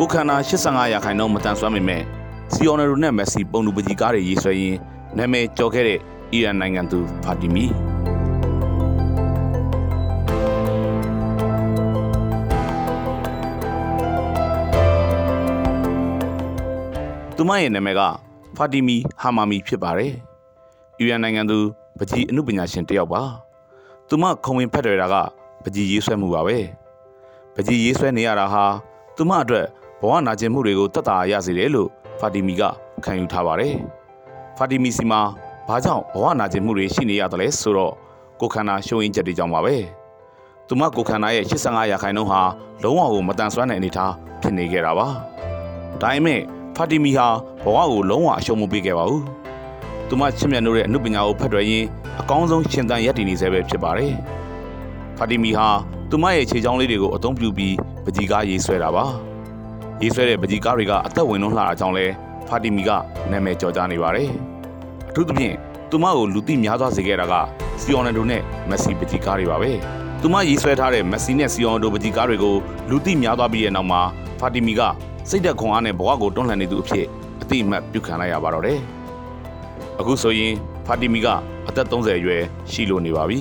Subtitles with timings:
[0.00, 2.02] ကိုခန္ဓာ85ရာခိုင်နှုန်းမတန်ဆွမ်းပေမဲ့
[2.52, 4.78] စီယိုနယ်ရိုနဲ့မက်ဆီပုံတူပကြီးကားတွေရေးဆွဲရင်း
[5.18, 5.98] နာမည်ကျော်ခဲ့တဲ့
[6.32, 7.64] အီရန်နိုင်ငံသူဖာတီမီ
[17.36, 18.02] သူမရဲ့နာမည်က
[18.56, 20.12] ဖာတီမီဟာမာမီဖြစ်ပါတယ်။
[20.98, 21.58] အီရန်နိုင်ငံသူ
[21.98, 23.22] ပကြီးအမှုပညာရှင်တစ်ယောက်ပါ။
[24.08, 25.14] သူမခုံဝင်ဖက်တွေ့တာက
[25.64, 26.58] ပကြီးရေးဆွဲမှုပါပဲ။
[27.54, 28.64] ပကြီးရေးဆွဲနေရတာဟာ
[29.16, 29.66] သူမအတွက်
[30.00, 31.88] ဘဝနာကျင်မှုတွေကိုတတ်တာရစေတယ်လို့
[32.18, 32.62] ဖာတီမီက
[33.04, 33.74] ခံယူထားပါတယ်။
[34.56, 35.20] ဖာတီမီစီမှာ
[35.68, 37.92] ဘာကြောင့်ဘဝနာကျင်မှုတွေရှိနေရတယ်လဲဆိုတော့
[38.40, 39.76] ကိုယ်ခန္ဓာရှုံးရင်းချက်တွေကြောင့်ပါပဲ။
[40.68, 42.40] သူမကိုယ်ခန္ဓာရဲ့85ရာခိုင်နှုန်းဟာ
[42.82, 45.06] လုံးဝကိုမတန်ဆွမ်းတဲ့အနေအထားဖြစ်နေခဲ့တာပါ။
[46.02, 46.40] ဒါပေမဲ့
[46.76, 47.28] ဖာတီမီဟာ
[47.64, 49.22] ဘဝကိုလုံးဝအရှုံးမပေးခဲ့ပါဘူး။
[50.08, 51.86] သူမချစ်မြတ်နိုးတဲ့အမှုပညာကိုဖတ်တွယ်ရင်း
[52.20, 54.12] အကောင်းဆုံးရှင်သန်ရည်တည်နေဆဲပဲဖြစ်ပါတယ်။
[55.18, 55.68] ဖာတီမီဟာ
[56.10, 59.06] သူမရဲ့ခြေချောင်းလေးတွေကိုအသုံးပြုပြီးပကြီးကားရေးဆွဲတာပါ။
[60.02, 62.06] ရေးဆွဲတဲ့ပကြီးကားတွေကအသက်ဝင်လုံးလှတာကြောင့်လဲ
[62.48, 62.90] ဖာတီမီက
[63.30, 64.28] နာမည်ကျော်ကြားနေပါတယ်။
[65.08, 65.54] အထူးသဖြင့်
[65.90, 67.34] သူမကိုလူသိများသွားစေခဲ့တာက
[67.80, 69.70] စီယွန်နယ်ဒိုနဲ့မက်ဆီပကြီးကားတွေပါပဲ။
[70.20, 72.54] သူမရေးဆွဲထားတဲ့မက်ဆီနဲ့စီယွန်နယ်ဒိုပကြီးကားတွေကို
[72.90, 74.00] လူသိများသွားပြီးတဲ့နောက်မှာ
[74.40, 74.80] ဖာတီမီက
[75.30, 77.06] စိတ်သက်ခွန်အားနဲ့ဘဝကိုတွန်းလှန်နေသူအဖြစ်
[77.42, 78.78] အတိအမှတ်ပြုခံလိုက်ရပါတော့တယ်။
[80.00, 80.52] အခုဆိုရင်
[80.86, 81.26] ဖာတီမီက
[81.68, 83.38] အသက်30အရွယ်ရှိလို့နေပါပြီ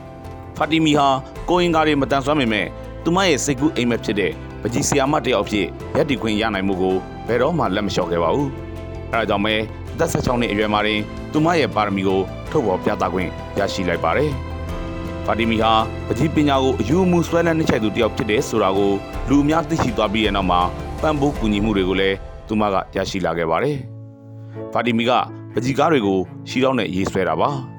[0.56, 1.08] ။ဖာတီမီဟာ
[1.48, 2.66] ကိုရင်ကားတွေမတန်ဆွမ်းပေမဲ့
[3.08, 8.48] သူမရဲ့စိတ်ကူးအိမ်မက်ဖြစ်တဲ့ပကြီးဆီယာမတစ်ယောက်ဖြစ်ရက်တီခွင့်ရနိုင်မှုကိုဘယ်တော့မှလက်မလျှော့ခဲ့ပါဘူး။
[9.12, 9.54] အဲဒါကြောင့်ပဲ
[9.94, 11.00] အသက်16နှစ်အရွယ်မှာတင်
[11.32, 14.30] သူမရဲ့ပါရမီကိုထုတ်ဖော်ပြသခွင့်ရရှိလိုက်ပါတယ်။
[15.26, 15.72] ဖာတီမီဟာ
[16.08, 18.92] ပကြီးပညာကိုအယူအမှုဆွဲလန်းနှိမ့်ချိုက်သူတစ်ယောက်ဖြစ်တယ်ဆိုတာကို
[19.28, 20.60] လူအများသိရှိသွားပြီးတဲ့နောက်မှာ
[21.02, 22.16] ပံ့ပိုးကူညီမှုတွေကိုလည်း
[22.48, 23.76] သူမကရရှိလာခဲ့ပါတယ်။
[24.72, 25.12] ဖာတီမီက
[25.54, 27.50] ပကြီးကားတွေကိုရှီတော့နဲ့ရေးဆွဲတာပါ။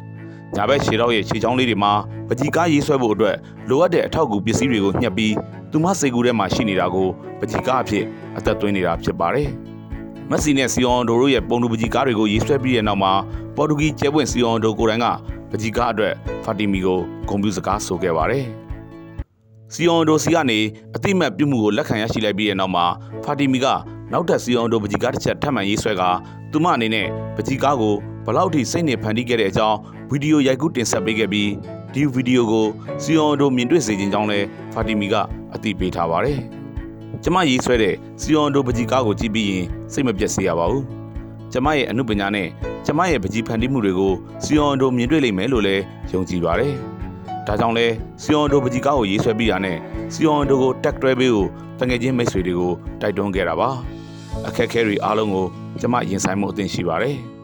[0.55, 1.93] ညာဘက်ရှီတော့ရဲ့ခြေချောင်းလေးတွေမှာ
[2.27, 3.35] ပကြီးကားရေးဆွဲဖို့အတွက်
[3.69, 5.33] လိုအပ်တဲ့အထောက်အကူပစ္စည်းတွေကိုညှက်ပြီး
[5.71, 7.07] သူမစိတ်ကူးထဲမှာရှိနေတာကို
[7.39, 8.03] ပကြီးကားအဖြစ်
[8.37, 9.49] အသက်သွင်းနေတာဖြစ်ပါတယ်။
[10.29, 13.13] မက်ဆီနဲ့စီယွန်ဒိုတို့ရဲ့ပုံတူပကြီးကားတွေကိုရေးဆွဲပြီးတဲ့နောက်မှာ
[13.55, 15.07] ပေါ်တူဂီကျဲပွင့်စီယွန်ဒိုကိုယ်တိုင်က
[15.51, 16.13] ပကြီးကားအတွက်
[16.43, 16.99] ဖာတီမီကို
[17.29, 18.45] ဂုဏ်ပြုစကားဆိုခဲ့ပါတယ်။
[19.73, 20.59] စီယွန်ဒိုစီကနေ
[20.95, 22.85] အတိမတ်ပြုမှုကိုလက်ခံရရှိလိုက်ပြီးတဲ့နောက်မှာ
[23.23, 23.65] ဖာတီမီက
[24.11, 26.03] နောက်ထပ်စီယွန်ဒိုပကြီးကားတစ်ချက်ထပ်မံရေးဆွဲက
[26.51, 29.77] သူမအနေနဲ့ပကြီးကားကိုဘလောက်ထိစိတ်နဲ့ဖန်တီးခဲ့တဲ့အကြောင်း
[30.09, 31.49] ဗီဒီယိုရိုက်ကူးတင်ဆက်ပေးခဲ့ပြီး
[31.93, 32.67] ဒီဗီဒီယိုကို
[33.03, 34.39] စီယွန်ဒိုမြင်တွေ့စေခြင်းကြောင့်လဲ
[34.73, 35.15] ဖာတီမီက
[35.53, 36.39] အသိပေးထားပါတယ်။
[37.23, 40.83] ကျမရေးဆွဲတဲ့စီယွန်ဒိုပကြီးကားကိုကြည့်ပြီးရင်စိတ်မပြတ်စေရပါဘူး။
[41.51, 42.47] ကျမရဲ့အမှုပညာနဲ့
[42.85, 44.13] ကျမရဲ့ပကြီးဖန်တီးမှုတွေကို
[44.43, 46.73] စီယွန်ဒိုမြင်တွေ့လိမ့်မယ်လို့လည်းယုံကြည်ပါတယ်။
[47.47, 47.87] ဒါကြောင့်လဲ
[48.21, 49.77] စီယွန်ဒိုပကြီးကားကိုရေးဆွဲပြီးတာနဲ့
[50.13, 53.69] စီယွန်ဒိုကိုတက်တွဲပေးဖို့တငယ်ချင်းမိတ်ဆွေတွေကိုတိုက်တွန်းခဲ့တာပါ။
[54.47, 55.45] အခက်အခဲတွေအားလုံးကို
[55.81, 57.17] ကျမရင်ဆိုင်မှုအသင့်ရှိပါတယ်။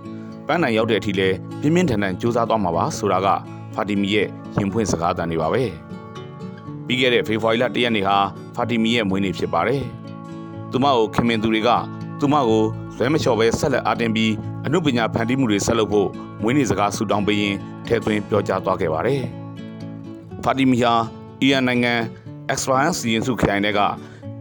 [0.47, 1.29] ပန်းနိုင်ရောက်တဲ့အထိလဲ
[1.61, 3.27] ပြင်းပြင်းထန်ထန်စူးစမ်းသွားမှာပါဆိုတာက
[3.73, 4.27] ဖာတီမီရဲ့
[4.57, 5.63] ရင်ဖွင့်စကားတန်တွေပါပဲ။
[6.85, 8.17] ပြီးခဲ့တဲ့ဖေဖော်ဝါရီလ၁ရက်နေ့ဟာ
[8.55, 9.83] ဖာတီမီရဲ့မွေးနေ့ဖြစ်ပါတယ်။
[10.71, 11.69] သူမကိုခင်မင်သူတွေက
[12.19, 12.63] သူမကို
[12.97, 14.31] လွဲမလျှော်ပဲဆက်လက်အားတင်ပြီး
[14.65, 16.09] အမှုပညာဖန်တီးမှုတွေဆက်လုပ်ဖို့
[16.41, 17.55] မွေးနေ့စကားဆူတောင်းပေးရင်
[17.87, 19.21] ထဲသွင်းပြောကြားသွားခဲ့ပါတယ်။
[20.43, 20.93] ဖာတီမီဟာ
[21.41, 21.93] အီရန်နိုင်ငံ
[22.53, 23.79] Experience ရင်စုခိုင်တဲ့က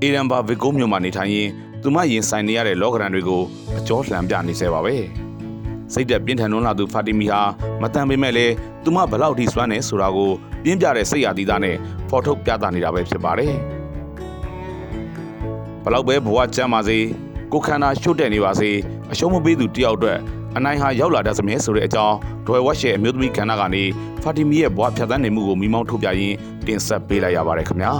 [0.02, 1.50] အေရန်ဘာဗီကိုမြို့မှာနေထိုင်ရင်း
[1.82, 3.42] သူမရင်ဆိုင်နေရတဲ့လောကရန်တွေကို
[3.78, 4.94] အကျော်လှန်ပြနေစေပါပဲ
[5.92, 7.42] စိတ်သက်ပြင်းထန်လွန်းလာသူဖာတီမီဟာ
[7.82, 8.52] မတန်ပေမဲ့လည်း
[8.84, 10.30] သူမဘလောက်ထိစွမ်းနေဆိုတာကို
[10.62, 11.76] ပြင်းပြတဲ့စိတ်ရသီးသားနဲ့
[12.08, 13.54] ဖော်ထုတ်ပြသနေတာပဲဖြစ်ပါတယ်
[15.84, 16.98] ဘလောက်ပဲဘဝကျမ်းပါစေ
[17.52, 18.70] ကိုခန္ဓာရှုတ်တဲ့နေပါစေ
[19.12, 20.18] အရှုံးမပေးသူတယောက်အတွက်
[20.56, 22.16] အနိုင်ဟာရောက်လာတတ်စမြဲဆိုတဲ့အကြောင်း
[22.46, 23.84] ဒွယ်ဝက်ရဲ့အမျိုးသမီးခန္ဓာကနေ
[24.22, 26.36] ဖာတီမီရဲ့ဘဝဖြတ်သန်းနေမှုကိုမိမောင်းထုတ်ပြရင်း
[26.66, 27.92] တင်ဆက်ပေးလိုက်ရပါတယ်ခင်ဗျာ